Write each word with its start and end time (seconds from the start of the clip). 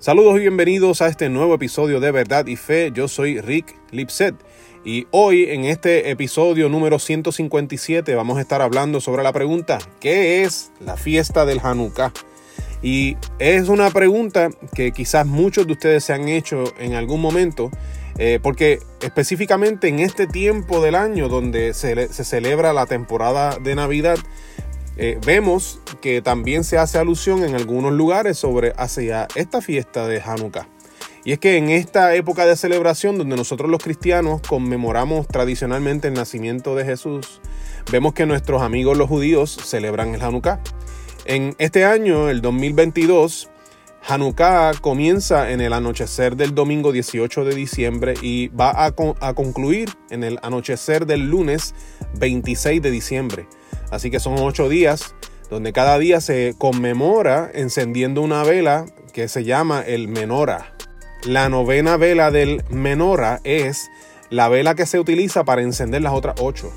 Saludos 0.00 0.38
y 0.38 0.40
bienvenidos 0.40 1.02
a 1.02 1.08
este 1.08 1.28
nuevo 1.28 1.54
episodio 1.54 2.00
de 2.00 2.10
Verdad 2.10 2.46
y 2.46 2.56
Fe. 2.56 2.90
Yo 2.90 3.06
soy 3.06 3.38
Rick 3.38 3.76
Lipset 3.90 4.34
y 4.82 5.06
hoy 5.10 5.44
en 5.50 5.66
este 5.66 6.10
episodio 6.10 6.70
número 6.70 6.98
157 6.98 8.14
vamos 8.14 8.38
a 8.38 8.40
estar 8.40 8.62
hablando 8.62 9.02
sobre 9.02 9.22
la 9.22 9.34
pregunta 9.34 9.78
¿qué 10.00 10.42
es 10.42 10.72
la 10.80 10.96
fiesta 10.96 11.44
del 11.44 11.60
Hanukkah? 11.62 12.14
Y 12.82 13.18
es 13.38 13.68
una 13.68 13.90
pregunta 13.90 14.48
que 14.74 14.92
quizás 14.92 15.26
muchos 15.26 15.66
de 15.66 15.74
ustedes 15.74 16.02
se 16.02 16.14
han 16.14 16.28
hecho 16.28 16.64
en 16.78 16.94
algún 16.94 17.20
momento 17.20 17.70
eh, 18.22 18.38
porque 18.42 18.80
específicamente 19.00 19.88
en 19.88 19.98
este 19.98 20.26
tiempo 20.26 20.82
del 20.82 20.94
año 20.94 21.28
donde 21.28 21.72
se, 21.72 22.08
celebra 22.12 22.74
la 22.74 22.84
temporada 22.84 23.56
de 23.58 23.74
Navidad, 23.74 24.18
eh, 25.02 25.18
vemos 25.24 25.80
que 26.02 26.20
también 26.20 26.62
se 26.62 26.76
hace 26.76 26.98
alusión 26.98 27.42
en 27.42 27.54
algunos 27.54 27.92
lugares 27.94 28.36
sobre 28.36 28.74
hacia 28.76 29.28
esta 29.34 29.62
fiesta 29.62 30.06
de 30.06 30.20
Hanukkah. 30.20 30.68
Y 31.24 31.32
es 31.32 31.38
que 31.38 31.56
en 31.56 31.70
esta 31.70 32.14
época 32.14 32.44
de 32.44 32.54
celebración 32.54 33.16
donde 33.16 33.34
nosotros 33.34 33.70
los 33.70 33.82
cristianos 33.82 34.42
conmemoramos 34.46 35.26
tradicionalmente 35.26 36.08
el 36.08 36.14
nacimiento 36.14 36.74
de 36.74 36.84
Jesús, 36.84 37.40
vemos 37.90 38.12
que 38.12 38.26
nuestros 38.26 38.60
amigos 38.60 38.98
los 38.98 39.08
judíos 39.08 39.50
celebran 39.64 40.14
el 40.14 40.20
Hanukkah. 40.20 40.60
En 41.24 41.54
este 41.56 41.86
año, 41.86 42.28
el 42.28 42.42
2022, 42.42 43.48
Hanukkah 44.06 44.72
comienza 44.82 45.50
en 45.50 45.62
el 45.62 45.72
anochecer 45.72 46.36
del 46.36 46.54
domingo 46.54 46.92
18 46.92 47.46
de 47.46 47.54
diciembre 47.54 48.14
y 48.20 48.48
va 48.48 48.84
a, 48.84 48.92
concluir 48.92 49.88
en 50.10 50.24
el 50.24 50.38
anochecer 50.42 51.06
del 51.06 51.30
lunes 51.30 51.74
26 52.18 52.82
de 52.82 52.90
diciembre. 52.90 53.46
Así 53.90 54.10
que 54.10 54.20
son 54.20 54.36
ocho 54.38 54.68
días 54.68 55.14
donde 55.50 55.72
cada 55.72 55.98
día 55.98 56.20
se 56.20 56.54
conmemora 56.56 57.50
encendiendo 57.52 58.22
una 58.22 58.44
vela 58.44 58.86
que 59.12 59.28
se 59.28 59.44
llama 59.44 59.82
el 59.82 60.08
menora. 60.08 60.72
La 61.24 61.48
novena 61.48 61.96
vela 61.96 62.30
del 62.30 62.62
menora 62.70 63.40
es 63.44 63.90
la 64.30 64.48
vela 64.48 64.74
que 64.74 64.86
se 64.86 65.00
utiliza 65.00 65.44
para 65.44 65.62
encender 65.62 66.02
las 66.02 66.12
otras 66.12 66.36
ocho. 66.40 66.72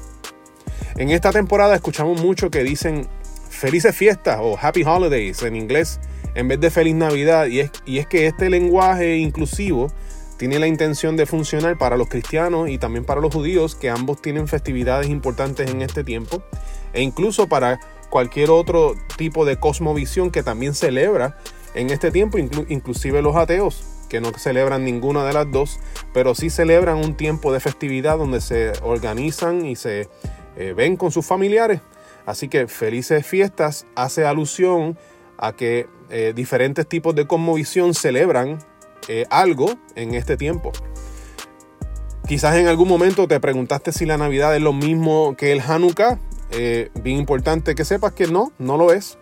En 0.95 1.11
esta 1.11 1.31
temporada 1.31 1.75
escuchamos 1.75 2.21
mucho 2.21 2.49
que 2.49 2.63
dicen 2.63 3.07
felices 3.49 3.95
fiestas 3.95 4.39
o 4.41 4.57
happy 4.59 4.83
holidays 4.83 5.41
en 5.43 5.55
inglés 5.55 5.99
en 6.35 6.47
vez 6.47 6.59
de 6.59 6.71
feliz 6.71 6.95
Navidad. 6.95 7.45
Y 7.45 7.61
es, 7.61 7.71
y 7.85 7.99
es 7.99 8.07
que 8.07 8.27
este 8.27 8.49
lenguaje 8.49 9.17
inclusivo 9.17 9.91
tiene 10.37 10.59
la 10.59 10.67
intención 10.67 11.15
de 11.15 11.25
funcionar 11.25 11.77
para 11.77 11.97
los 11.97 12.09
cristianos 12.09 12.69
y 12.69 12.77
también 12.77 13.05
para 13.05 13.21
los 13.21 13.33
judíos, 13.33 13.75
que 13.75 13.89
ambos 13.89 14.21
tienen 14.21 14.47
festividades 14.47 15.09
importantes 15.09 15.69
en 15.69 15.81
este 15.81 16.03
tiempo, 16.03 16.43
e 16.93 17.01
incluso 17.01 17.47
para 17.47 17.79
cualquier 18.09 18.49
otro 18.49 18.95
tipo 19.17 19.45
de 19.45 19.57
cosmovisión 19.57 20.31
que 20.31 20.43
también 20.43 20.73
celebra 20.73 21.37
en 21.73 21.89
este 21.89 22.11
tiempo, 22.11 22.37
inclusive 22.37 23.21
los 23.21 23.35
ateos, 23.35 23.83
que 24.09 24.21
no 24.21 24.31
celebran 24.37 24.85
ninguna 24.85 25.25
de 25.25 25.33
las 25.33 25.49
dos, 25.51 25.79
pero 26.13 26.35
sí 26.35 26.51
celebran 26.51 26.97
un 26.97 27.15
tiempo 27.15 27.51
de 27.51 27.59
festividad 27.59 28.17
donde 28.17 28.41
se 28.41 28.73
organizan 28.83 29.65
y 29.65 29.75
se 29.75 30.07
eh, 30.55 30.73
ven 30.75 30.97
con 30.97 31.11
sus 31.11 31.25
familiares. 31.25 31.81
Así 32.25 32.47
que 32.47 32.67
felices 32.67 33.25
fiestas 33.25 33.87
hace 33.95 34.25
alusión 34.25 34.97
a 35.37 35.53
que 35.53 35.87
eh, 36.09 36.33
diferentes 36.35 36.87
tipos 36.87 37.15
de 37.15 37.25
cosmovisión 37.25 37.95
celebran 37.95 38.59
eh, 39.07 39.25
algo 39.29 39.73
en 39.95 40.13
este 40.13 40.37
tiempo. 40.37 40.71
Quizás 42.27 42.55
en 42.55 42.67
algún 42.67 42.87
momento 42.87 43.27
te 43.27 43.39
preguntaste 43.39 43.91
si 43.91 44.05
la 44.05 44.17
Navidad 44.17 44.55
es 44.55 44.61
lo 44.61 44.73
mismo 44.73 45.35
que 45.37 45.51
el 45.51 45.61
Hanukkah. 45.61 46.19
Eh, 46.51 46.89
bien 47.01 47.17
importante 47.17 47.75
que 47.75 47.83
sepas 47.83 48.13
que 48.13 48.27
no, 48.27 48.51
no 48.59 48.77
lo 48.77 48.93
es. 48.93 49.17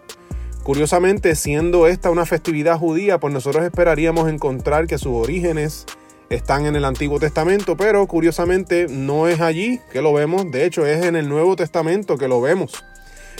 Curiosamente, 0.63 1.35
siendo 1.35 1.88
esta 1.88 2.11
una 2.11 2.25
festividad 2.25 2.77
judía, 2.77 3.19
pues 3.19 3.33
nosotros 3.33 3.63
esperaríamos 3.63 4.29
encontrar 4.29 4.85
que 4.85 4.99
sus 4.99 5.13
orígenes 5.13 5.85
están 6.29 6.66
en 6.66 6.75
el 6.75 6.85
Antiguo 6.85 7.19
Testamento, 7.19 7.75
pero 7.75 8.06
curiosamente 8.06 8.88
no 8.88 9.27
es 9.27 9.41
allí 9.41 9.79
que 9.91 10.01
lo 10.01 10.13
vemos, 10.13 10.50
de 10.51 10.66
hecho 10.66 10.85
es 10.85 11.03
en 11.03 11.16
el 11.16 11.27
Nuevo 11.27 11.56
Testamento 11.56 12.17
que 12.17 12.27
lo 12.27 12.39
vemos 12.39 12.83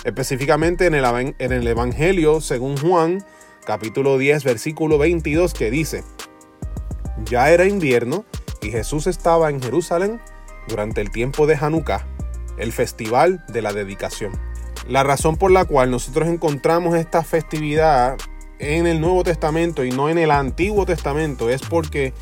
específicamente 0.04 0.86
en 0.86 0.96
el, 0.96 1.36
en 1.38 1.52
el 1.52 1.68
Evangelio 1.68 2.42
según 2.42 2.78
Juan, 2.78 3.24
capítulo 3.66 4.18
10, 4.18 4.44
versículo 4.44 4.98
22, 4.98 5.54
que 5.54 5.72
dice, 5.72 6.04
ya 7.26 7.50
era 7.52 7.66
invierno 7.66 8.26
y 8.62 8.72
Jesús 8.72 9.08
estaba 9.08 9.50
en 9.50 9.62
Jerusalén 9.62 10.22
durante 10.68 11.02
el 11.02 11.12
tiempo 11.12 11.48
de 11.48 11.56
Hanukkah, 11.56 12.06
el 12.58 12.72
festival 12.72 13.44
de 13.48 13.62
la 13.62 13.74
dedicación. 13.74 14.32
La 14.88 15.04
razón 15.04 15.38
por 15.38 15.52
la 15.52 15.66
cual 15.66 15.92
nosotros 15.92 16.28
encontramos 16.28 16.96
esta 16.96 17.24
festividad 17.24 18.18
en 18.60 18.88
el 18.88 19.02
Nuevo 19.02 19.24
Testamento 19.24 19.84
y 19.84 19.92
no 19.92 20.10
en 20.10 20.18
el 20.18 20.32
Antiguo 20.32 20.86
Testamento 20.86 21.50
es 21.50 21.62
porque 21.62 22.14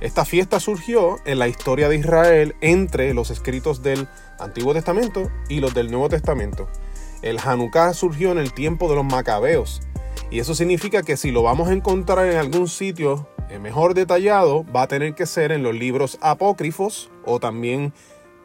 esta 0.00 0.24
fiesta 0.24 0.60
surgió 0.60 1.18
en 1.24 1.38
la 1.38 1.48
historia 1.48 1.88
de 1.88 1.96
Israel 1.96 2.54
entre 2.60 3.12
los 3.12 3.30
escritos 3.30 3.82
del 3.82 4.08
Antiguo 4.38 4.72
Testamento 4.72 5.30
y 5.48 5.60
los 5.60 5.74
del 5.74 5.90
Nuevo 5.90 6.08
Testamento. 6.08 6.68
El 7.22 7.38
Hanukkah 7.38 7.92
surgió 7.92 8.32
en 8.32 8.38
el 8.38 8.54
tiempo 8.54 8.88
de 8.88 8.96
los 8.96 9.04
macabeos. 9.04 9.82
Y 10.30 10.38
eso 10.38 10.54
significa 10.54 11.02
que 11.02 11.16
si 11.16 11.30
lo 11.30 11.42
vamos 11.42 11.68
a 11.68 11.72
encontrar 11.72 12.26
en 12.26 12.38
algún 12.38 12.68
sitio 12.68 13.28
mejor 13.58 13.94
detallado, 13.94 14.64
va 14.64 14.82
a 14.82 14.86
tener 14.86 15.14
que 15.14 15.26
ser 15.26 15.50
en 15.50 15.62
los 15.62 15.74
libros 15.74 16.18
apócrifos 16.20 17.10
o 17.24 17.40
también 17.40 17.92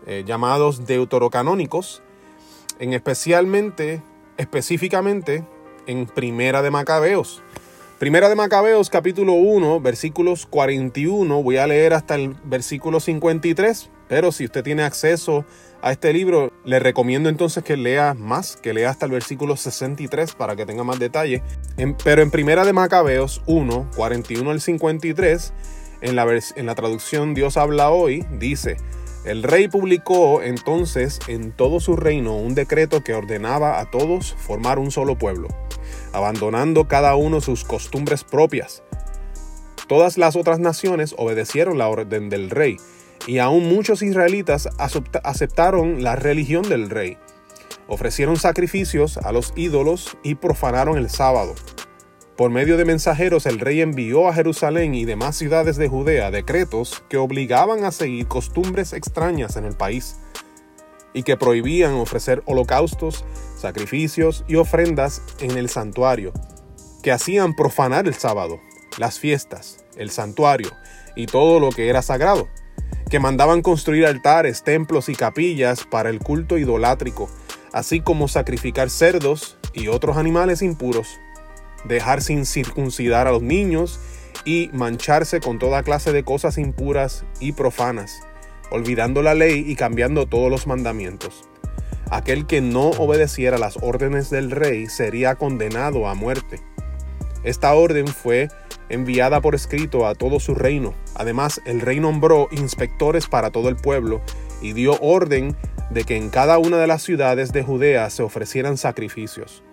eh, 0.07 0.23
llamados 0.25 0.85
deuterocanónicos, 0.85 2.01
en 2.79 2.93
especialmente, 2.93 4.01
específicamente 4.37 5.45
en 5.87 6.07
Primera 6.07 6.61
de 6.61 6.71
Macabeos. 6.71 7.43
Primera 7.99 8.27
de 8.27 8.35
Macabeos 8.35 8.89
capítulo 8.89 9.33
1 9.33 9.79
versículos 9.79 10.45
41, 10.47 11.41
voy 11.41 11.57
a 11.57 11.67
leer 11.67 11.93
hasta 11.93 12.15
el 12.15 12.35
versículo 12.43 12.99
53, 12.99 13.89
pero 14.07 14.31
si 14.31 14.45
usted 14.45 14.63
tiene 14.63 14.83
acceso 14.83 15.45
a 15.81 15.91
este 15.91 16.13
libro, 16.13 16.51
le 16.63 16.79
recomiendo 16.79 17.29
entonces 17.29 17.63
que 17.63 17.77
lea 17.77 18.13
más, 18.13 18.55
que 18.57 18.73
lea 18.73 18.89
hasta 18.89 19.05
el 19.05 19.11
versículo 19.11 19.55
63 19.55 20.33
para 20.33 20.55
que 20.55 20.65
tenga 20.65 20.83
más 20.83 20.99
detalle. 20.99 21.43
pero 22.03 22.21
en 22.21 22.31
Primera 22.31 22.65
de 22.65 22.73
Macabeos 22.73 23.41
1, 23.45 23.91
41 23.95 24.49
al 24.49 24.61
53, 24.61 25.53
en 26.01 26.15
la, 26.15 26.27
en 26.55 26.65
la 26.65 26.75
traducción 26.75 27.33
Dios 27.33 27.57
habla 27.57 27.89
hoy, 27.89 28.25
dice, 28.31 28.77
el 29.25 29.41
rey 29.41 29.67
publicó 29.67 30.43
entonces 30.43 31.19
en 31.27 31.51
todo 31.51 31.79
su 31.79 31.95
reino 31.95 32.35
un 32.35 32.53
decreto 32.53 33.03
que 33.03 33.15
ordenaba 33.15 33.79
a 33.79 33.89
todos 33.89 34.35
formar 34.37 34.77
un 34.77 34.91
solo 34.91 35.17
pueblo, 35.17 35.47
abandonando 36.13 36.87
cada 36.87 37.15
uno 37.15 37.41
sus 37.41 37.63
costumbres 37.63 38.23
propias. 38.23 38.83
Todas 39.87 40.17
las 40.17 40.35
otras 40.35 40.59
naciones 40.59 41.15
obedecieron 41.17 41.77
la 41.77 41.87
orden 41.87 42.29
del 42.29 42.49
rey 42.49 42.77
y 43.27 43.39
aún 43.39 43.67
muchos 43.67 44.01
israelitas 44.01 44.69
aceptaron 44.77 46.03
la 46.03 46.15
religión 46.15 46.67
del 46.67 46.89
rey. 46.89 47.17
Ofrecieron 47.87 48.37
sacrificios 48.37 49.17
a 49.17 49.31
los 49.31 49.53
ídolos 49.55 50.17
y 50.23 50.35
profanaron 50.35 50.97
el 50.97 51.09
sábado. 51.09 51.55
Por 52.37 52.51
medio 52.51 52.77
de 52.77 52.85
mensajeros 52.85 53.45
el 53.45 53.59
rey 53.59 53.81
envió 53.81 54.27
a 54.27 54.33
Jerusalén 54.33 54.93
y 54.93 55.05
demás 55.05 55.37
ciudades 55.37 55.77
de 55.77 55.87
Judea 55.87 56.31
decretos 56.31 57.03
que 57.09 57.17
obligaban 57.17 57.85
a 57.85 57.91
seguir 57.91 58.27
costumbres 58.27 58.91
extrañas 58.93 59.55
en 59.55 59.65
el 59.65 59.75
país 59.75 60.17
y 61.13 61.23
que 61.23 61.37
prohibían 61.37 61.93
ofrecer 61.93 62.43
holocaustos, 62.45 63.23
sacrificios 63.57 64.43
y 64.47 64.55
ofrendas 64.55 65.21
en 65.39 65.57
el 65.57 65.69
santuario, 65.69 66.33
que 67.01 67.13
hacían 67.13 67.55
profanar 67.55 68.05
el 68.05 68.15
sábado, 68.15 68.59
las 68.97 69.17
fiestas, 69.17 69.85
el 69.95 70.09
santuario 70.09 70.71
y 71.15 71.27
todo 71.27 71.61
lo 71.61 71.69
que 71.69 71.87
era 71.87 72.01
sagrado 72.01 72.49
que 73.09 73.19
mandaban 73.19 73.61
construir 73.61 74.05
altares, 74.05 74.63
templos 74.63 75.09
y 75.09 75.15
capillas 75.15 75.85
para 75.85 76.09
el 76.09 76.19
culto 76.19 76.57
idolátrico, 76.57 77.29
así 77.71 78.01
como 78.01 78.27
sacrificar 78.27 78.89
cerdos 78.89 79.57
y 79.73 79.87
otros 79.87 80.17
animales 80.17 80.61
impuros, 80.61 81.19
dejar 81.85 82.21
sin 82.21 82.45
circuncidar 82.45 83.27
a 83.27 83.31
los 83.31 83.41
niños 83.41 83.99
y 84.43 84.69
mancharse 84.73 85.39
con 85.39 85.59
toda 85.59 85.83
clase 85.83 86.11
de 86.11 86.23
cosas 86.23 86.57
impuras 86.57 87.25
y 87.39 87.51
profanas, 87.51 88.21
olvidando 88.71 89.21
la 89.21 89.33
ley 89.33 89.63
y 89.67 89.75
cambiando 89.75 90.27
todos 90.27 90.49
los 90.49 90.67
mandamientos. 90.67 91.47
Aquel 92.09 92.45
que 92.45 92.61
no 92.61 92.89
obedeciera 92.89 93.57
las 93.57 93.77
órdenes 93.81 94.29
del 94.29 94.51
rey 94.51 94.87
sería 94.87 95.35
condenado 95.35 96.07
a 96.07 96.13
muerte. 96.13 96.61
Esta 97.43 97.73
orden 97.73 98.07
fue 98.07 98.47
enviada 98.89 99.41
por 99.41 99.55
escrito 99.55 100.07
a 100.07 100.15
todo 100.15 100.39
su 100.39 100.55
reino. 100.55 100.93
Además, 101.15 101.61
el 101.65 101.81
rey 101.81 101.99
nombró 101.99 102.47
inspectores 102.51 103.27
para 103.27 103.51
todo 103.51 103.69
el 103.69 103.75
pueblo 103.75 104.21
y 104.61 104.73
dio 104.73 104.97
orden 105.01 105.55
de 105.89 106.03
que 106.03 106.17
en 106.17 106.29
cada 106.29 106.57
una 106.57 106.77
de 106.77 106.87
las 106.87 107.03
ciudades 107.03 107.51
de 107.51 107.63
Judea 107.63 108.09
se 108.09 108.23
ofrecieran 108.23 108.77
sacrificios. 108.77 109.63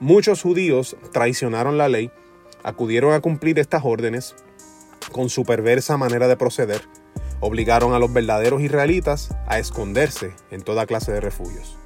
Muchos 0.00 0.42
judíos 0.42 0.96
traicionaron 1.12 1.78
la 1.78 1.88
ley, 1.88 2.10
acudieron 2.62 3.12
a 3.12 3.20
cumplir 3.20 3.58
estas 3.58 3.82
órdenes 3.84 4.34
con 5.12 5.30
su 5.30 5.44
perversa 5.44 5.96
manera 5.96 6.28
de 6.28 6.36
proceder, 6.36 6.82
obligaron 7.40 7.94
a 7.94 7.98
los 7.98 8.12
verdaderos 8.12 8.62
israelitas 8.62 9.34
a 9.46 9.58
esconderse 9.58 10.34
en 10.50 10.62
toda 10.62 10.86
clase 10.86 11.12
de 11.12 11.20
refugios. 11.20 11.78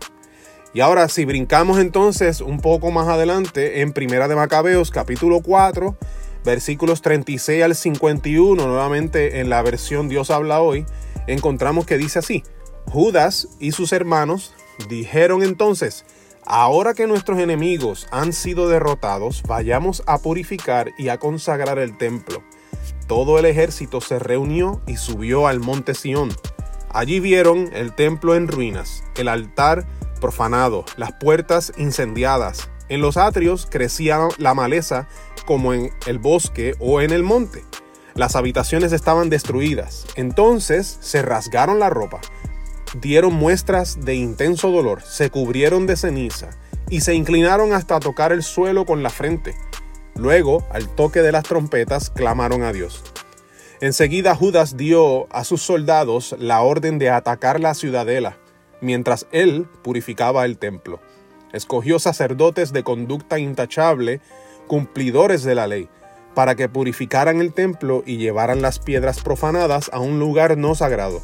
Y 0.72 0.80
ahora 0.80 1.08
si 1.08 1.24
brincamos 1.24 1.78
entonces 1.78 2.40
un 2.40 2.60
poco 2.60 2.90
más 2.92 3.08
adelante 3.08 3.80
en 3.80 3.92
Primera 3.92 4.28
de 4.28 4.36
Macabeos 4.36 4.90
capítulo 4.90 5.40
4, 5.40 5.96
versículos 6.44 7.02
36 7.02 7.62
al 7.62 7.74
51, 7.74 8.66
nuevamente 8.66 9.40
en 9.40 9.50
la 9.50 9.62
versión 9.62 10.08
Dios 10.08 10.30
habla 10.30 10.60
hoy, 10.60 10.86
encontramos 11.26 11.86
que 11.86 11.98
dice 11.98 12.18
así, 12.18 12.42
Judas 12.86 13.48
y 13.58 13.72
sus 13.72 13.92
hermanos 13.92 14.54
dijeron 14.88 15.42
entonces, 15.42 16.04
ahora 16.44 16.94
que 16.94 17.06
nuestros 17.06 17.38
enemigos 17.38 18.06
han 18.10 18.32
sido 18.32 18.68
derrotados, 18.68 19.42
vayamos 19.46 20.02
a 20.06 20.18
purificar 20.18 20.90
y 20.98 21.08
a 21.08 21.18
consagrar 21.18 21.78
el 21.78 21.96
templo. 21.96 22.42
Todo 23.06 23.38
el 23.38 23.44
ejército 23.44 24.00
se 24.00 24.18
reunió 24.18 24.80
y 24.86 24.96
subió 24.96 25.46
al 25.46 25.60
monte 25.60 25.94
Sión. 25.94 26.30
Allí 26.92 27.20
vieron 27.20 27.70
el 27.72 27.94
templo 27.94 28.34
en 28.34 28.48
ruinas, 28.48 29.04
el 29.16 29.28
altar 29.28 29.86
profanado, 30.20 30.84
las 30.96 31.12
puertas 31.12 31.72
incendiadas. 31.76 32.68
En 32.88 33.00
los 33.00 33.16
atrios 33.16 33.68
crecía 33.70 34.28
la 34.38 34.54
maleza 34.54 35.08
como 35.50 35.74
en 35.74 35.90
el 36.06 36.20
bosque 36.20 36.76
o 36.78 37.00
en 37.00 37.10
el 37.10 37.24
monte. 37.24 37.64
Las 38.14 38.36
habitaciones 38.36 38.92
estaban 38.92 39.30
destruidas. 39.30 40.06
Entonces 40.14 40.98
se 41.00 41.22
rasgaron 41.22 41.80
la 41.80 41.90
ropa, 41.90 42.20
dieron 43.00 43.34
muestras 43.34 44.04
de 44.04 44.14
intenso 44.14 44.70
dolor, 44.70 45.02
se 45.02 45.28
cubrieron 45.28 45.88
de 45.88 45.96
ceniza 45.96 46.50
y 46.88 47.00
se 47.00 47.14
inclinaron 47.14 47.72
hasta 47.72 47.98
tocar 47.98 48.30
el 48.30 48.44
suelo 48.44 48.86
con 48.86 49.02
la 49.02 49.10
frente. 49.10 49.56
Luego, 50.14 50.64
al 50.70 50.88
toque 50.88 51.20
de 51.20 51.32
las 51.32 51.42
trompetas, 51.42 52.10
clamaron 52.10 52.62
a 52.62 52.72
Dios. 52.72 53.02
Enseguida 53.80 54.36
Judas 54.36 54.76
dio 54.76 55.26
a 55.34 55.42
sus 55.42 55.62
soldados 55.62 56.36
la 56.38 56.60
orden 56.60 57.00
de 57.00 57.10
atacar 57.10 57.58
la 57.58 57.74
ciudadela, 57.74 58.38
mientras 58.80 59.26
él 59.32 59.66
purificaba 59.82 60.44
el 60.44 60.58
templo. 60.58 61.00
Escogió 61.52 61.98
sacerdotes 61.98 62.72
de 62.72 62.84
conducta 62.84 63.40
intachable, 63.40 64.20
cumplidores 64.70 65.42
de 65.42 65.56
la 65.56 65.66
ley, 65.66 65.88
para 66.32 66.54
que 66.54 66.68
purificaran 66.68 67.40
el 67.40 67.52
templo 67.52 68.04
y 68.06 68.18
llevaran 68.18 68.62
las 68.62 68.78
piedras 68.78 69.20
profanadas 69.20 69.90
a 69.92 69.98
un 69.98 70.20
lugar 70.20 70.56
no 70.56 70.76
sagrado. 70.76 71.20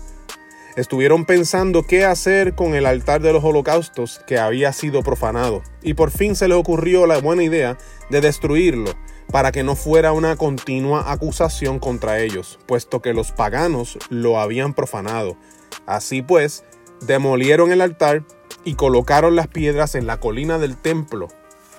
Estuvieron 0.75 1.25
pensando 1.26 1.84
qué 1.84 2.04
hacer 2.04 2.56
con 2.56 2.75
el 2.75 2.87
altar 2.87 3.22
de 3.22 3.32
los 3.32 3.44
holocaustos 3.44 4.20
que 4.26 4.40
había 4.40 4.72
sido 4.72 5.04
profanado, 5.04 5.62
y 5.81 5.94
por 5.94 6.10
fin 6.10 6.34
se 6.34 6.48
les 6.48 6.58
ocurrió 6.58 7.06
la 7.06 7.19
buena 7.19 7.44
idea 7.44 7.78
de 8.10 8.20
destruirlo, 8.20 8.94
para 9.31 9.52
que 9.52 9.62
no 9.62 9.76
fuera 9.76 10.10
una 10.10 10.34
continua 10.34 11.12
acusación 11.12 11.78
contra 11.78 12.19
ellos, 12.19 12.58
puesto 12.66 13.00
que 13.00 13.14
los 13.14 13.31
paganos 13.31 13.96
lo 14.10 14.40
habían 14.40 14.75
profanado. 14.75 15.37
Así 15.87 16.20
pues, 16.20 16.64
demolieron 17.00 17.70
el 17.70 17.81
altar 17.81 18.25
y 18.64 18.75
colocaron 18.75 19.37
las 19.37 19.46
piedras 19.46 19.94
en 19.94 20.08
la 20.08 20.19
colina 20.19 20.58
del 20.58 20.76
templo, 20.76 21.28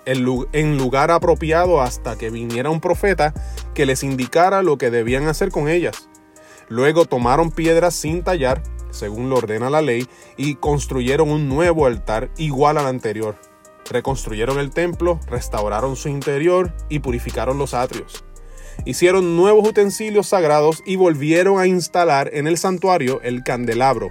en 0.07 0.77
lugar 0.77 1.11
apropiado 1.11 1.81
hasta 1.81 2.17
que 2.17 2.29
viniera 2.29 2.69
un 2.69 2.79
profeta 2.79 3.33
que 3.73 3.85
les 3.85 4.03
indicara 4.03 4.63
lo 4.63 4.77
que 4.77 4.89
debían 4.89 5.27
hacer 5.27 5.51
con 5.51 5.67
ellas. 5.67 6.09
Luego 6.69 7.05
tomaron 7.05 7.51
piedras 7.51 7.93
sin 7.93 8.23
tallar, 8.23 8.63
según 8.89 9.29
lo 9.29 9.35
ordena 9.35 9.69
la 9.69 9.81
ley, 9.81 10.07
y 10.37 10.55
construyeron 10.55 11.29
un 11.29 11.49
nuevo 11.49 11.85
altar 11.85 12.31
igual 12.37 12.77
al 12.77 12.87
anterior. 12.87 13.37
Reconstruyeron 13.89 14.59
el 14.59 14.71
templo, 14.71 15.19
restauraron 15.27 15.95
su 15.95 16.09
interior 16.09 16.73
y 16.89 16.99
purificaron 16.99 17.57
los 17.57 17.73
atrios. 17.73 18.23
Hicieron 18.85 19.35
nuevos 19.35 19.67
utensilios 19.67 20.27
sagrados 20.27 20.81
y 20.85 20.95
volvieron 20.95 21.59
a 21.59 21.67
instalar 21.67 22.29
en 22.33 22.47
el 22.47 22.57
santuario 22.57 23.21
el 23.21 23.43
candelabro, 23.43 24.09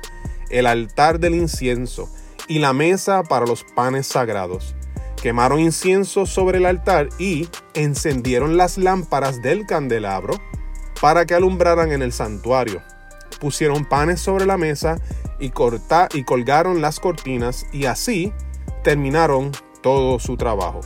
el 0.50 0.66
altar 0.66 1.20
del 1.20 1.34
incienso 1.34 2.08
y 2.48 2.58
la 2.58 2.72
mesa 2.72 3.22
para 3.22 3.46
los 3.46 3.64
panes 3.74 4.06
sagrados. 4.06 4.75
Quemaron 5.26 5.58
incienso 5.58 6.24
sobre 6.24 6.58
el 6.58 6.66
altar 6.66 7.08
y 7.18 7.48
encendieron 7.74 8.56
las 8.56 8.78
lámparas 8.78 9.42
del 9.42 9.66
candelabro 9.66 10.34
para 11.00 11.26
que 11.26 11.34
alumbraran 11.34 11.90
en 11.90 12.00
el 12.00 12.12
santuario. 12.12 12.80
Pusieron 13.40 13.84
panes 13.86 14.20
sobre 14.20 14.46
la 14.46 14.56
mesa 14.56 15.00
y, 15.40 15.50
corta, 15.50 16.08
y 16.14 16.22
colgaron 16.22 16.80
las 16.80 17.00
cortinas 17.00 17.66
y 17.72 17.86
así 17.86 18.32
terminaron 18.84 19.50
todo 19.82 20.20
su 20.20 20.36
trabajo. 20.36 20.82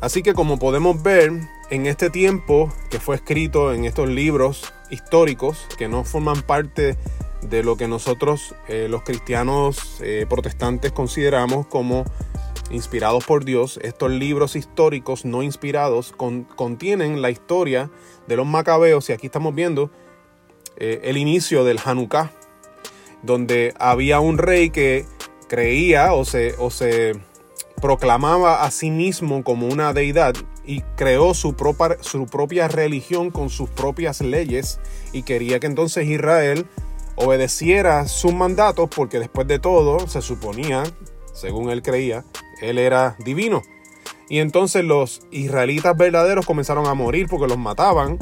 Así 0.00 0.22
que 0.22 0.32
como 0.32 0.60
podemos 0.60 1.02
ver, 1.02 1.32
en 1.70 1.86
este 1.86 2.08
tiempo 2.08 2.72
que 2.88 3.00
fue 3.00 3.16
escrito 3.16 3.74
en 3.74 3.84
estos 3.84 4.08
libros 4.08 4.72
históricos 4.90 5.66
que 5.76 5.88
no 5.88 6.04
forman 6.04 6.42
parte 6.42 6.96
de 7.42 7.64
lo 7.64 7.76
que 7.76 7.88
nosotros 7.88 8.54
eh, 8.68 8.86
los 8.88 9.02
cristianos 9.02 9.98
eh, 10.02 10.24
protestantes 10.28 10.92
consideramos 10.92 11.66
como 11.66 12.04
inspirados 12.70 13.24
por 13.24 13.44
Dios, 13.44 13.78
estos 13.82 14.10
libros 14.10 14.56
históricos 14.56 15.24
no 15.24 15.42
inspirados 15.42 16.12
contienen 16.12 17.22
la 17.22 17.30
historia 17.30 17.90
de 18.26 18.36
los 18.36 18.46
macabeos 18.46 19.08
y 19.08 19.12
aquí 19.12 19.26
estamos 19.26 19.54
viendo 19.54 19.90
eh, 20.76 21.00
el 21.04 21.16
inicio 21.16 21.64
del 21.64 21.80
Hanukkah, 21.84 22.30
donde 23.22 23.74
había 23.78 24.20
un 24.20 24.38
rey 24.38 24.70
que 24.70 25.04
creía 25.48 26.12
o 26.12 26.24
se, 26.24 26.54
o 26.58 26.70
se 26.70 27.14
proclamaba 27.80 28.62
a 28.62 28.70
sí 28.70 28.90
mismo 28.90 29.42
como 29.42 29.66
una 29.66 29.92
deidad 29.92 30.34
y 30.64 30.82
creó 30.96 31.34
su 31.34 31.54
propia, 31.54 31.96
su 32.00 32.26
propia 32.26 32.68
religión 32.68 33.30
con 33.30 33.50
sus 33.50 33.68
propias 33.68 34.20
leyes 34.20 34.78
y 35.12 35.22
quería 35.22 35.58
que 35.58 35.66
entonces 35.66 36.06
Israel 36.06 36.66
obedeciera 37.16 38.06
sus 38.06 38.32
mandatos 38.32 38.88
porque 38.94 39.18
después 39.18 39.46
de 39.46 39.58
todo 39.58 40.06
se 40.06 40.22
suponía, 40.22 40.84
según 41.40 41.70
él 41.70 41.82
creía, 41.82 42.24
él 42.60 42.78
era 42.78 43.16
divino. 43.18 43.62
Y 44.28 44.38
entonces 44.38 44.84
los 44.84 45.22
israelitas 45.30 45.96
verdaderos 45.96 46.46
comenzaron 46.46 46.86
a 46.86 46.94
morir 46.94 47.26
porque 47.28 47.48
los 47.48 47.58
mataban 47.58 48.18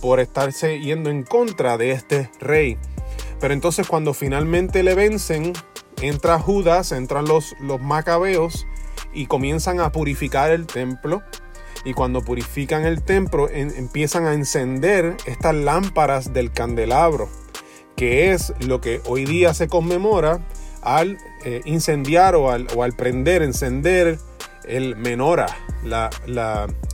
por 0.00 0.20
estarse 0.20 0.78
yendo 0.78 1.10
en 1.10 1.24
contra 1.24 1.76
de 1.76 1.90
este 1.90 2.30
rey. 2.38 2.78
Pero 3.40 3.54
entonces 3.54 3.88
cuando 3.88 4.14
finalmente 4.14 4.82
le 4.82 4.94
vencen, 4.94 5.54
entra 6.00 6.38
Judas, 6.38 6.92
entran 6.92 7.26
los, 7.26 7.56
los 7.60 7.80
macabeos 7.80 8.66
y 9.12 9.26
comienzan 9.26 9.80
a 9.80 9.90
purificar 9.90 10.50
el 10.50 10.66
templo. 10.66 11.22
Y 11.84 11.94
cuando 11.94 12.20
purifican 12.20 12.84
el 12.84 13.02
templo, 13.02 13.48
empiezan 13.48 14.26
a 14.26 14.34
encender 14.34 15.16
estas 15.24 15.54
lámparas 15.54 16.34
del 16.34 16.52
candelabro, 16.52 17.28
que 17.96 18.32
es 18.32 18.52
lo 18.60 18.82
que 18.82 19.00
hoy 19.06 19.24
día 19.24 19.54
se 19.54 19.66
conmemora 19.66 20.46
al 20.82 21.18
eh, 21.44 21.62
incendiar 21.64 22.34
o 22.34 22.50
al, 22.50 22.92
prender, 22.96 23.42
encender 23.42 24.18
el 24.64 24.96
menora, 24.96 25.46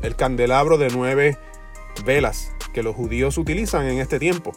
el 0.03 0.17
candelabro 0.17 0.79
de 0.79 0.89
nueve 0.91 1.37
velas 2.05 2.53
que 2.73 2.83
los 2.83 2.95
judíos 2.95 3.39
utilizan 3.39 3.87
en 3.87 3.99
este 3.99 4.19
tiempo. 4.19 4.53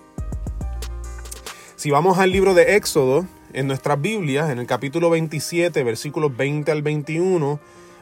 Si 1.75 1.89
vamos 1.89 2.19
al 2.19 2.31
libro 2.31 2.53
de 2.53 2.75
Éxodo, 2.75 3.25
en 3.53 3.65
nuestras 3.65 3.99
Biblias, 3.99 4.49
en 4.49 4.59
el 4.59 4.67
capítulo 4.67 5.09
27, 5.09 5.83
versículos 5.83 6.35
20 6.35 6.71
al 6.71 6.81
21, 6.81 7.59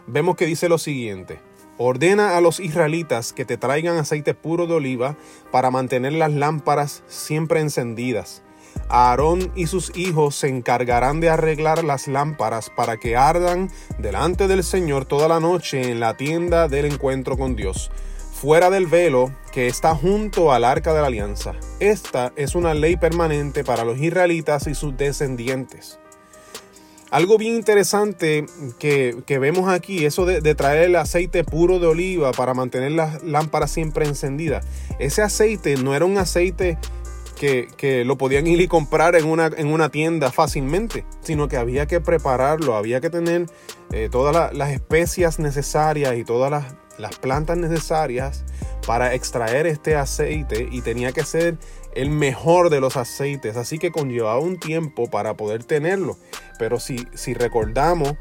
vemos 0.07 0.35
que 0.35 0.45
dice 0.45 0.67
lo 0.67 0.77
siguiente. 0.77 1.39
Ordena 1.77 2.35
a 2.35 2.41
los 2.41 2.59
israelitas 2.59 3.31
que 3.33 3.45
te 3.45 3.55
traigan 3.55 3.97
aceite 3.97 4.33
puro 4.33 4.65
de 4.67 4.73
oliva 4.73 5.15
para 5.51 5.71
mantener 5.71 6.13
las 6.13 6.33
lámparas 6.33 7.03
siempre 7.07 7.61
encendidas 7.61 8.43
Aarón 8.89 9.51
y 9.55 9.67
sus 9.67 9.95
hijos 9.95 10.35
se 10.35 10.47
encargarán 10.47 11.19
de 11.19 11.29
arreglar 11.29 11.83
las 11.83 12.07
lámparas 12.07 12.69
para 12.69 12.97
que 12.97 13.15
ardan 13.15 13.69
delante 13.97 14.47
del 14.47 14.63
Señor 14.63 15.05
toda 15.05 15.27
la 15.27 15.39
noche 15.39 15.91
en 15.91 15.99
la 15.99 16.15
tienda 16.15 16.67
del 16.67 16.85
encuentro 16.85 17.37
con 17.37 17.55
Dios, 17.55 17.91
fuera 18.33 18.69
del 18.69 18.87
velo 18.87 19.31
que 19.51 19.67
está 19.67 19.95
junto 19.95 20.51
al 20.51 20.63
arca 20.63 20.93
de 20.93 21.01
la 21.01 21.07
alianza. 21.07 21.53
Esta 21.79 22.31
es 22.35 22.55
una 22.55 22.73
ley 22.73 22.95
permanente 22.95 23.63
para 23.63 23.83
los 23.83 23.97
israelitas 23.97 24.67
y 24.67 24.75
sus 24.75 24.95
descendientes. 24.95 25.99
Algo 27.09 27.37
bien 27.37 27.55
interesante 27.55 28.45
que, 28.79 29.23
vemos 29.39 29.69
aquí, 29.69 30.05
eso 30.05 30.25
de, 30.25 30.41
de, 30.41 30.55
traer 30.55 30.83
el 30.83 30.95
aceite 30.97 31.45
puro 31.45 31.79
de 31.79 31.87
oliva 31.87 32.33
para 32.33 32.53
mantener 32.53 32.91
las 32.91 33.23
lámparas 33.23 33.71
siempre 33.71 34.05
encendidas. 34.05 34.65
Ese 34.99 35.21
aceite 35.21 35.77
no 35.77 35.95
era 35.95 36.03
un 36.03 36.17
aceite 36.17 36.77
que, 37.37 38.03
lo 38.05 38.17
podían 38.17 38.47
ir 38.47 38.59
y 38.61 38.67
comprar 38.67 39.15
en 39.15 39.25
una, 39.25 39.47
en 39.47 39.67
una 39.67 39.89
tienda 39.89 40.31
fácilmente, 40.31 41.05
sino 41.21 41.47
que 41.47 41.57
había 41.57 41.85
que 41.85 42.01
prepararlo, 42.01 42.75
había 42.75 42.99
que 42.99 43.09
tener 43.09 43.45
eh, 43.91 44.09
todas 44.11 44.53
las 44.53 44.71
especias 44.71 45.39
necesarias 45.39 46.17
y 46.17 46.23
todas 46.23 46.51
las, 46.51 46.75
las 46.97 47.17
plantas 47.17 47.57
necesarias 47.57 48.43
para 48.85 49.13
extraer 49.13 49.67
este 49.67 49.95
aceite 49.95 50.67
y 50.71 50.81
tenía 50.81 51.11
que 51.11 51.23
ser 51.23 51.57
el 51.93 52.09
mejor 52.09 52.69
de 52.69 52.79
los 52.79 52.97
aceites, 52.97 53.57
así 53.57 53.79
que 53.79 53.91
conllevaba 53.91 54.39
un 54.39 54.59
tiempo 54.59 55.09
para 55.09 55.35
poder 55.35 55.63
tenerlo. 55.63 56.17
Pero 56.59 56.79
si, 56.79 57.07
si 57.13 57.33
recordamos 57.33 58.13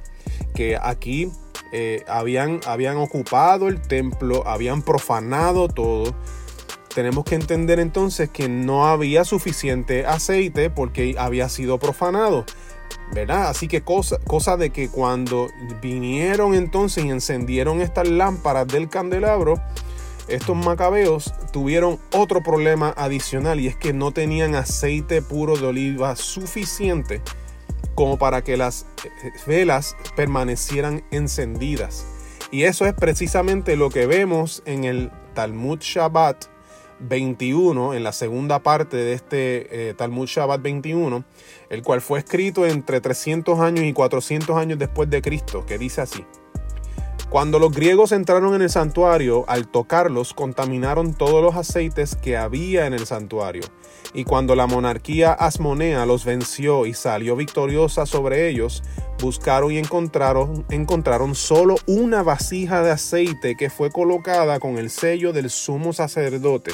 que 0.54 0.78
aquí 0.80 1.30
eh, 1.72 2.02
habían, 2.08 2.60
habían 2.66 2.96
ocupado 2.96 3.68
el 3.68 3.80
templo, 3.80 4.46
habían 4.46 4.82
profanado 4.82 5.68
todo, 5.68 6.14
tenemos 6.96 7.24
que 7.24 7.34
entender 7.34 7.78
entonces 7.78 8.30
que 8.30 8.48
no 8.48 8.86
había 8.86 9.26
suficiente 9.26 10.06
aceite 10.06 10.70
porque 10.70 11.14
había 11.18 11.50
sido 11.50 11.78
profanado. 11.78 12.46
¿Verdad? 13.12 13.50
Así 13.50 13.68
que 13.68 13.82
cosa, 13.82 14.18
cosa 14.26 14.56
de 14.56 14.70
que 14.70 14.88
cuando 14.88 15.48
vinieron 15.82 16.54
entonces 16.54 17.04
y 17.04 17.10
encendieron 17.10 17.82
estas 17.82 18.08
lámparas 18.08 18.66
del 18.66 18.88
candelabro, 18.88 19.60
estos 20.26 20.56
macabeos 20.56 21.34
tuvieron 21.52 21.98
otro 22.14 22.42
problema 22.42 22.94
adicional 22.96 23.60
y 23.60 23.66
es 23.66 23.76
que 23.76 23.92
no 23.92 24.12
tenían 24.12 24.54
aceite 24.54 25.20
puro 25.20 25.58
de 25.58 25.66
oliva 25.66 26.16
suficiente 26.16 27.20
como 27.94 28.18
para 28.18 28.42
que 28.42 28.56
las 28.56 28.86
eh, 29.04 29.32
velas 29.46 29.96
permanecieran 30.16 31.04
encendidas. 31.10 32.06
Y 32.50 32.62
eso 32.62 32.86
es 32.86 32.94
precisamente 32.94 33.76
lo 33.76 33.90
que 33.90 34.06
vemos 34.06 34.62
en 34.64 34.84
el 34.84 35.10
Talmud 35.34 35.80
Shabbat 35.80 36.55
21, 37.00 37.94
en 37.94 38.02
la 38.02 38.12
segunda 38.12 38.62
parte 38.62 38.96
de 38.96 39.12
este 39.12 39.88
eh, 39.90 39.94
Talmud 39.94 40.26
Shabbat 40.26 40.62
21, 40.62 41.24
el 41.70 41.82
cual 41.82 42.00
fue 42.00 42.18
escrito 42.18 42.66
entre 42.66 43.00
300 43.00 43.60
años 43.60 43.84
y 43.84 43.92
400 43.92 44.56
años 44.56 44.78
después 44.78 45.10
de 45.10 45.22
Cristo, 45.22 45.64
que 45.66 45.78
dice 45.78 46.00
así. 46.00 46.24
Cuando 47.28 47.58
los 47.58 47.72
griegos 47.72 48.12
entraron 48.12 48.54
en 48.54 48.62
el 48.62 48.70
santuario, 48.70 49.44
al 49.48 49.66
tocarlos 49.66 50.32
contaminaron 50.32 51.12
todos 51.12 51.42
los 51.42 51.56
aceites 51.56 52.14
que 52.14 52.36
había 52.36 52.86
en 52.86 52.94
el 52.94 53.04
santuario. 53.04 53.64
Y 54.14 54.22
cuando 54.22 54.54
la 54.54 54.68
monarquía 54.68 55.32
asmonea 55.32 56.06
los 56.06 56.24
venció 56.24 56.86
y 56.86 56.94
salió 56.94 57.34
victoriosa 57.34 58.06
sobre 58.06 58.48
ellos, 58.48 58.84
buscaron 59.20 59.72
y 59.72 59.78
encontraron, 59.78 60.64
encontraron 60.70 61.34
solo 61.34 61.74
una 61.86 62.22
vasija 62.22 62.82
de 62.82 62.92
aceite 62.92 63.56
que 63.56 63.70
fue 63.70 63.90
colocada 63.90 64.60
con 64.60 64.78
el 64.78 64.88
sello 64.88 65.32
del 65.32 65.50
sumo 65.50 65.92
sacerdote, 65.92 66.72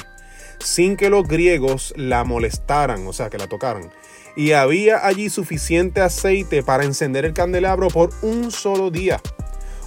sin 0.59 0.95
que 0.97 1.09
los 1.09 1.27
griegos 1.27 1.93
la 1.95 2.23
molestaran, 2.23 3.05
o 3.07 3.13
sea, 3.13 3.29
que 3.29 3.37
la 3.37 3.47
tocaran. 3.47 3.91
Y 4.35 4.53
había 4.53 5.05
allí 5.05 5.29
suficiente 5.29 6.01
aceite 6.01 6.63
para 6.63 6.83
encender 6.83 7.25
el 7.25 7.33
candelabro 7.33 7.89
por 7.89 8.09
un 8.21 8.51
solo 8.51 8.89
día 8.89 9.21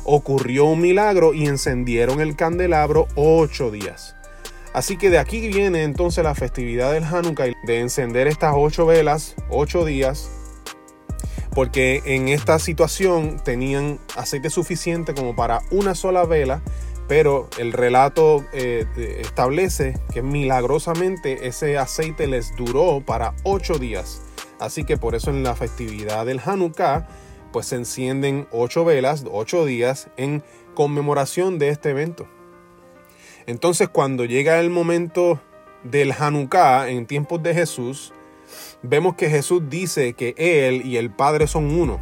ocurrió 0.07 0.67
un 0.67 0.81
milagro 0.81 1.35
y 1.35 1.47
encendieron 1.47 2.21
el 2.21 2.37
candelabro 2.37 3.09
ocho 3.17 3.71
días. 3.71 4.15
Así 4.73 4.97
que 4.97 5.11
de 5.11 5.19
aquí 5.19 5.49
viene 5.49 5.83
entonces 5.83 6.23
la 6.23 6.35
festividad 6.35 6.93
del 6.93 7.05
Hanukkah, 7.05 7.47
de 7.67 7.81
encender 7.81 8.29
estas 8.29 8.55
ocho 8.57 8.87
velas, 8.87 9.35
ocho 9.51 9.85
días, 9.85 10.31
porque 11.55 12.03
en 12.05 12.29
esta 12.29 12.59
situación 12.59 13.41
tenían 13.43 13.99
aceite 14.17 14.51
suficiente 14.51 15.15
como 15.15 15.35
para 15.35 15.61
una 15.71 15.95
sola 15.95 16.25
vela, 16.25 16.63
pero 17.09 17.49
el 17.59 17.73
relato 17.73 18.45
eh, 18.53 18.87
establece 19.21 19.95
que 20.13 20.23
milagrosamente 20.23 21.47
ese 21.47 21.79
aceite 21.79 22.27
les 22.27 22.55
duró 22.57 23.03
para 23.05 23.35
ocho 23.45 23.79
días. 23.79 24.23
Así 24.59 24.85
que 24.85 24.97
por 24.97 25.15
eso 25.15 25.31
en 25.31 25.43
la 25.43 25.55
festividad 25.55 26.27
del 26.27 26.41
Hanukkah 26.45 27.07
pues 27.53 27.67
se 27.67 27.77
encienden 27.77 28.49
ocho 28.51 28.85
velas, 28.85 29.25
ocho 29.31 29.65
días 29.65 30.09
en 30.17 30.43
conmemoración 30.75 31.59
de 31.59 31.69
este 31.69 31.91
evento. 31.91 32.27
Entonces 33.47 33.89
cuando 33.89 34.25
llega 34.25 34.59
el 34.59 34.71
momento 34.71 35.41
del 35.85 36.13
Hanukkah 36.13 36.89
en 36.89 37.07
tiempos 37.07 37.43
de 37.43 37.55
Jesús, 37.55 38.13
vemos 38.83 39.15
que 39.15 39.31
Jesús 39.31 39.63
dice 39.69 40.15
que 40.15 40.35
Él 40.37 40.85
y 40.85 40.97
el 40.97 41.11
Padre 41.11 41.47
son 41.47 41.71
uno. 41.71 42.01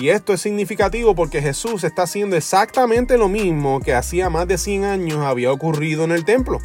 Y 0.00 0.08
esto 0.08 0.32
es 0.32 0.40
significativo 0.40 1.14
porque 1.14 1.42
Jesús 1.42 1.84
está 1.84 2.04
haciendo 2.04 2.36
exactamente 2.36 3.18
lo 3.18 3.28
mismo 3.28 3.80
que 3.80 3.94
hacía 3.94 4.30
más 4.30 4.48
de 4.48 4.56
100 4.56 4.84
años 4.84 5.18
había 5.18 5.52
ocurrido 5.52 6.04
en 6.04 6.12
el 6.12 6.24
templo, 6.24 6.60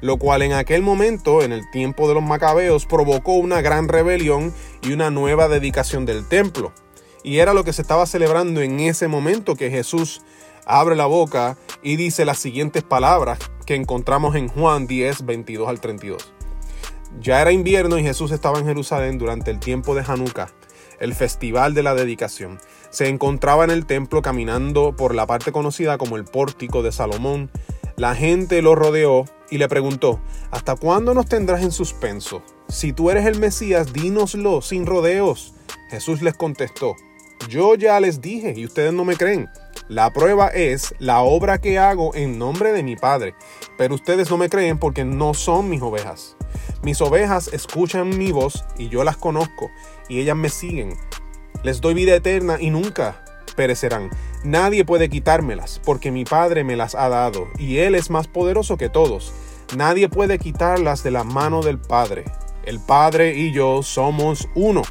lo 0.00 0.16
cual 0.16 0.42
en 0.42 0.54
aquel 0.54 0.82
momento, 0.82 1.42
en 1.42 1.52
el 1.52 1.70
tiempo 1.70 2.08
de 2.08 2.14
los 2.14 2.22
macabeos, 2.22 2.86
provocó 2.86 3.34
una 3.34 3.60
gran 3.60 3.88
rebelión 3.88 4.54
y 4.82 4.92
una 4.92 5.10
nueva 5.10 5.48
dedicación 5.48 6.06
del 6.06 6.26
templo. 6.26 6.72
Y 7.22 7.38
era 7.38 7.52
lo 7.52 7.64
que 7.64 7.74
se 7.74 7.82
estaba 7.82 8.06
celebrando 8.06 8.62
en 8.62 8.80
ese 8.80 9.08
momento 9.08 9.56
que 9.56 9.70
Jesús 9.70 10.22
abre 10.64 10.96
la 10.96 11.06
boca 11.06 11.58
y 11.82 11.96
dice 11.96 12.24
las 12.24 12.38
siguientes 12.38 12.82
palabras 12.82 13.38
que 13.66 13.74
encontramos 13.74 14.36
en 14.36 14.48
Juan 14.48 14.86
10, 14.86 15.26
22 15.26 15.68
al 15.68 15.80
32. 15.80 16.32
Ya 17.20 17.42
era 17.42 17.52
invierno 17.52 17.98
y 17.98 18.02
Jesús 18.02 18.30
estaba 18.30 18.58
en 18.58 18.66
Jerusalén 18.66 19.18
durante 19.18 19.50
el 19.50 19.58
tiempo 19.58 19.94
de 19.94 20.04
Hanukkah, 20.06 20.50
el 21.00 21.14
festival 21.14 21.74
de 21.74 21.82
la 21.82 21.94
dedicación. 21.94 22.60
Se 22.90 23.08
encontraba 23.08 23.64
en 23.64 23.70
el 23.70 23.86
templo 23.86 24.22
caminando 24.22 24.94
por 24.94 25.14
la 25.14 25.26
parte 25.26 25.50
conocida 25.52 25.98
como 25.98 26.16
el 26.16 26.24
pórtico 26.24 26.82
de 26.82 26.92
Salomón. 26.92 27.50
La 27.96 28.14
gente 28.14 28.62
lo 28.62 28.74
rodeó 28.74 29.24
y 29.50 29.58
le 29.58 29.68
preguntó, 29.68 30.20
¿hasta 30.50 30.76
cuándo 30.76 31.14
nos 31.14 31.26
tendrás 31.26 31.62
en 31.62 31.72
suspenso? 31.72 32.42
Si 32.68 32.92
tú 32.92 33.10
eres 33.10 33.26
el 33.26 33.38
Mesías, 33.38 33.92
dínoslo 33.92 34.62
sin 34.62 34.86
rodeos. 34.86 35.54
Jesús 35.90 36.22
les 36.22 36.34
contestó, 36.34 36.94
yo 37.48 37.74
ya 37.74 37.98
les 38.00 38.20
dije 38.20 38.54
y 38.56 38.64
ustedes 38.64 38.92
no 38.92 39.04
me 39.04 39.16
creen. 39.16 39.48
La 39.88 40.12
prueba 40.12 40.48
es 40.48 40.94
la 41.00 41.20
obra 41.22 41.58
que 41.58 41.78
hago 41.78 42.14
en 42.14 42.38
nombre 42.38 42.72
de 42.72 42.84
mi 42.84 42.94
Padre, 42.94 43.34
pero 43.76 43.96
ustedes 43.96 44.30
no 44.30 44.36
me 44.36 44.48
creen 44.48 44.78
porque 44.78 45.04
no 45.04 45.34
son 45.34 45.68
mis 45.68 45.82
ovejas. 45.82 46.36
Mis 46.82 47.00
ovejas 47.00 47.48
escuchan 47.52 48.16
mi 48.16 48.32
voz 48.32 48.64
y 48.78 48.88
yo 48.88 49.04
las 49.04 49.16
conozco 49.16 49.70
y 50.08 50.20
ellas 50.20 50.36
me 50.36 50.48
siguen. 50.48 50.94
Les 51.62 51.80
doy 51.80 51.94
vida 51.94 52.14
eterna 52.14 52.56
y 52.60 52.70
nunca 52.70 53.24
perecerán. 53.56 54.10
Nadie 54.44 54.84
puede 54.84 55.08
quitármelas 55.08 55.80
porque 55.84 56.10
mi 56.10 56.24
Padre 56.24 56.64
me 56.64 56.76
las 56.76 56.94
ha 56.94 57.08
dado 57.08 57.48
y 57.58 57.78
Él 57.78 57.94
es 57.94 58.10
más 58.10 58.28
poderoso 58.28 58.76
que 58.76 58.88
todos. 58.88 59.32
Nadie 59.76 60.08
puede 60.08 60.38
quitarlas 60.38 61.02
de 61.02 61.10
la 61.10 61.24
mano 61.24 61.62
del 61.62 61.78
Padre. 61.78 62.24
El 62.64 62.80
Padre 62.80 63.36
y 63.36 63.52
yo 63.52 63.82
somos 63.82 64.48
uno. 64.54 64.82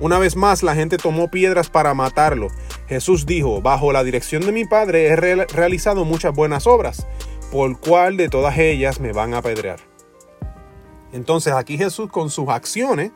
Una 0.00 0.18
vez 0.18 0.36
más 0.36 0.62
la 0.62 0.74
gente 0.74 0.98
tomó 0.98 1.30
piedras 1.30 1.70
para 1.70 1.94
matarlo. 1.94 2.48
Jesús 2.88 3.26
dijo, 3.26 3.62
bajo 3.62 3.92
la 3.92 4.04
dirección 4.04 4.44
de 4.44 4.52
mi 4.52 4.64
Padre 4.64 5.06
he 5.06 5.16
realizado 5.16 6.04
muchas 6.04 6.34
buenas 6.34 6.66
obras, 6.66 7.06
por 7.50 7.78
cual 7.80 8.16
de 8.16 8.28
todas 8.28 8.58
ellas 8.58 9.00
me 9.00 9.12
van 9.12 9.34
a 9.34 9.38
apedrear. 9.38 9.93
Entonces 11.14 11.52
aquí 11.52 11.78
Jesús 11.78 12.10
con 12.10 12.28
sus 12.28 12.48
acciones 12.48 13.12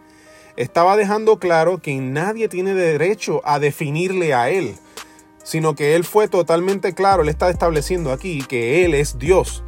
estaba 0.57 0.97
dejando 0.97 1.39
claro 1.39 1.79
que 1.79 1.97
nadie 1.97 2.49
tiene 2.49 2.73
derecho 2.73 3.43
a 3.45 3.59
definirle 3.59 4.35
a 4.35 4.51
Él, 4.51 4.77
sino 5.43 5.75
que 5.75 5.97
Él 5.97 6.05
fue 6.05 6.29
totalmente 6.29 6.95
claro, 6.95 7.23
Él 7.23 7.29
está 7.29 7.51
estableciendo 7.51 8.13
aquí 8.13 8.43
que 8.49 8.85
Él 8.85 8.95
es 8.95 9.19
Dios. 9.19 9.65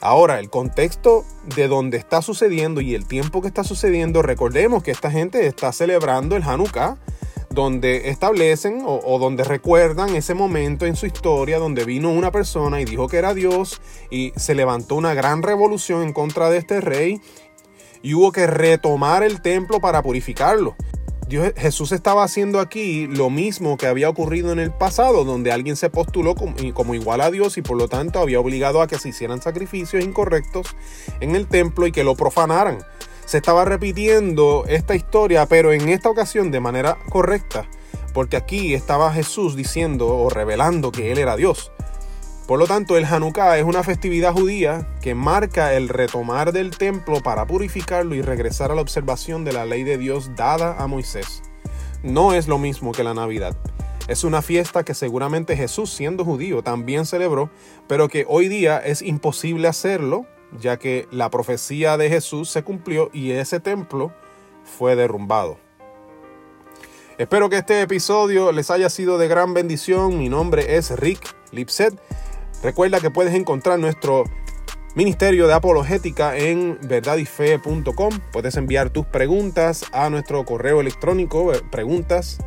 Ahora, 0.00 0.38
el 0.38 0.48
contexto 0.48 1.24
de 1.56 1.66
donde 1.66 1.96
está 1.96 2.22
sucediendo 2.22 2.80
y 2.80 2.94
el 2.94 3.06
tiempo 3.06 3.42
que 3.42 3.48
está 3.48 3.64
sucediendo, 3.64 4.22
recordemos 4.22 4.84
que 4.84 4.92
esta 4.92 5.10
gente 5.10 5.46
está 5.46 5.72
celebrando 5.72 6.36
el 6.36 6.44
Hanukkah, 6.44 6.98
donde 7.50 8.10
establecen 8.10 8.82
o, 8.84 9.18
donde 9.18 9.42
recuerdan 9.42 10.14
ese 10.14 10.34
momento 10.34 10.84
en 10.84 10.94
su 10.94 11.06
historia 11.06 11.58
donde 11.58 11.84
vino 11.84 12.10
una 12.10 12.30
persona 12.30 12.82
y 12.82 12.84
dijo 12.84 13.08
que 13.08 13.16
era 13.16 13.32
Dios 13.32 13.80
y 14.10 14.32
se 14.36 14.54
levantó 14.54 14.94
una 14.94 15.14
gran 15.14 15.42
revolución 15.42 16.02
en 16.02 16.12
contra 16.12 16.50
de 16.50 16.58
este 16.58 16.82
rey 16.82 17.20
y 18.02 18.14
hubo 18.14 18.32
que 18.32 18.46
retomar 18.46 19.22
el 19.22 19.40
templo 19.40 19.80
para 19.80 20.02
purificarlo. 20.02 20.76
Jesús 21.56 21.90
estaba 21.90 22.22
haciendo 22.22 22.60
aquí 22.60 23.08
lo 23.08 23.30
mismo 23.30 23.76
que 23.76 23.88
había 23.88 24.08
ocurrido 24.08 24.52
en 24.52 24.60
el 24.60 24.70
pasado, 24.70 25.24
donde 25.24 25.50
alguien 25.50 25.74
se 25.74 25.90
postuló 25.90 26.36
como, 26.36 26.94
igual 26.94 27.20
a 27.20 27.32
Dios 27.32 27.58
y 27.58 27.62
por 27.62 27.76
lo 27.76 27.88
tanto 27.88 28.20
había 28.20 28.38
obligado 28.38 28.80
a 28.80 28.86
que 28.86 28.98
se 28.98 29.08
hicieran 29.08 29.42
sacrificios 29.42 30.04
incorrectos 30.04 30.76
en 31.18 31.34
el 31.34 31.48
templo 31.48 31.86
y 31.88 31.92
que 31.92 32.04
lo 32.04 32.14
profanaran. 32.14 32.78
Se 33.24 33.38
estaba 33.38 33.64
repitiendo 33.64 34.64
esta 34.68 34.94
historia, 34.94 35.46
pero 35.46 35.72
en 35.72 35.88
esta 35.88 36.10
ocasión 36.10 36.52
de 36.52 36.60
manera 36.60 36.96
correcta, 37.10 37.68
porque 38.14 38.36
aquí 38.36 38.72
estaba 38.72 39.12
Jesús 39.12 39.56
diciendo 39.56 40.06
o 40.06 40.30
revelando 40.30 40.92
que 40.92 41.10
Él 41.10 41.18
era 41.18 41.34
Dios. 41.34 41.72
Por 42.46 42.60
lo 42.60 42.66
tanto, 42.68 42.96
el 42.96 43.04
Hanukkah 43.04 43.58
es 43.58 43.64
una 43.64 43.82
festividad 43.82 44.32
judía 44.32 44.86
que 45.02 45.16
marca 45.16 45.74
el 45.74 45.88
retomar 45.88 46.52
del 46.52 46.76
templo 46.76 47.20
para 47.20 47.44
purificarlo 47.44 48.14
y 48.14 48.22
regresar 48.22 48.70
a 48.70 48.76
la 48.76 48.82
observación 48.82 49.44
de 49.44 49.52
la 49.52 49.66
ley 49.66 49.82
de 49.82 49.98
Dios 49.98 50.30
dada 50.36 50.76
a 50.78 50.86
Moisés. 50.86 51.42
No 52.04 52.34
es 52.34 52.46
lo 52.46 52.58
mismo 52.58 52.92
que 52.92 53.02
la 53.02 53.14
Navidad. 53.14 53.56
Es 54.06 54.22
una 54.22 54.42
fiesta 54.42 54.84
que 54.84 54.94
seguramente 54.94 55.56
Jesús, 55.56 55.92
siendo 55.92 56.24
judío, 56.24 56.62
también 56.62 57.04
celebró, 57.04 57.50
pero 57.88 58.06
que 58.06 58.24
hoy 58.28 58.46
día 58.46 58.78
es 58.78 59.02
imposible 59.02 59.66
hacerlo, 59.66 60.24
ya 60.60 60.76
que 60.76 61.08
la 61.10 61.30
profecía 61.30 61.96
de 61.96 62.08
Jesús 62.08 62.48
se 62.48 62.62
cumplió 62.62 63.10
y 63.12 63.32
ese 63.32 63.58
templo 63.58 64.12
fue 64.62 64.94
derrumbado. 64.94 65.58
Espero 67.18 67.50
que 67.50 67.56
este 67.56 67.80
episodio 67.80 68.52
les 68.52 68.70
haya 68.70 68.88
sido 68.88 69.18
de 69.18 69.26
gran 69.26 69.52
bendición. 69.52 70.16
Mi 70.16 70.28
nombre 70.28 70.76
es 70.76 70.92
Rick 70.92 71.34
Lipset 71.50 71.98
Recuerda 72.62 73.00
que 73.00 73.10
puedes 73.10 73.34
encontrar 73.34 73.78
nuestro 73.78 74.24
Ministerio 74.96 75.46
de 75.46 75.52
Apologética 75.52 76.38
en 76.38 76.78
verdadyfe.com. 76.80 78.18
Puedes 78.32 78.56
enviar 78.56 78.88
tus 78.88 79.04
preguntas 79.04 79.84
a 79.92 80.08
nuestro 80.08 80.46
correo 80.46 80.80
electrónico 80.80 81.52
eh, 81.52 81.60
preguntas. 81.70 82.38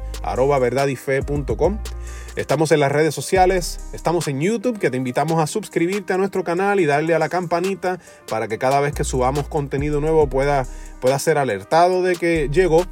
Estamos 2.35 2.71
en 2.71 2.79
las 2.79 2.91
redes 2.91 3.13
sociales, 3.13 3.79
estamos 3.93 4.27
en 4.27 4.41
YouTube, 4.41 4.79
que 4.79 4.89
te 4.89 4.97
invitamos 4.97 5.39
a 5.39 5.45
suscribirte 5.45 6.13
a 6.13 6.17
nuestro 6.17 6.43
canal 6.43 6.79
y 6.79 6.87
darle 6.87 7.13
a 7.13 7.19
la 7.19 7.29
campanita 7.29 7.99
para 8.27 8.47
que 8.47 8.57
cada 8.57 8.79
vez 8.79 8.93
que 8.93 9.03
subamos 9.03 9.47
contenido 9.47 10.01
nuevo 10.01 10.27
pueda, 10.27 10.65
pueda 11.01 11.19
ser 11.19 11.37
alertado 11.37 12.01
de 12.01 12.15
que 12.15 12.49
llegó. 12.51 12.83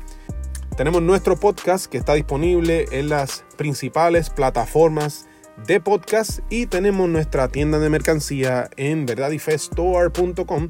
Tenemos 0.77 1.01
nuestro 1.01 1.35
podcast 1.35 1.87
que 1.87 1.97
está 1.97 2.13
disponible 2.13 2.85
en 2.91 3.09
las 3.09 3.43
principales 3.57 4.29
plataformas 4.29 5.27
de 5.65 5.79
podcast 5.79 6.39
y 6.49 6.67
tenemos 6.67 7.09
nuestra 7.09 7.47
tienda 7.47 7.79
de 7.79 7.89
mercancía 7.89 8.69
en 8.77 9.05
verdadifestore.com 9.05 10.69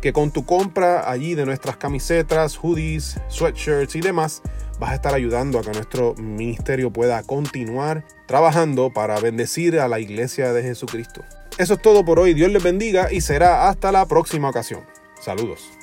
que 0.00 0.12
con 0.12 0.30
tu 0.30 0.46
compra 0.46 1.10
allí 1.10 1.34
de 1.34 1.44
nuestras 1.44 1.76
camisetas, 1.76 2.56
hoodies, 2.56 3.20
sweatshirts 3.28 3.96
y 3.96 4.00
demás, 4.00 4.42
vas 4.78 4.92
a 4.92 4.94
estar 4.94 5.14
ayudando 5.14 5.58
a 5.58 5.62
que 5.62 5.70
nuestro 5.72 6.14
ministerio 6.14 6.90
pueda 6.90 7.22
continuar 7.22 8.04
trabajando 8.26 8.92
para 8.92 9.20
bendecir 9.20 9.78
a 9.78 9.88
la 9.88 10.00
iglesia 10.00 10.52
de 10.52 10.62
Jesucristo. 10.62 11.22
Eso 11.58 11.74
es 11.74 11.82
todo 11.82 12.04
por 12.04 12.18
hoy, 12.18 12.32
Dios 12.32 12.50
les 12.50 12.62
bendiga 12.62 13.12
y 13.12 13.20
será 13.20 13.68
hasta 13.68 13.92
la 13.92 14.06
próxima 14.06 14.48
ocasión. 14.48 14.80
Saludos. 15.20 15.79